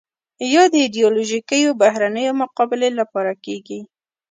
[0.53, 3.79] یا ایدیالوژیکو بهیرونو مقابلې لپاره کېږي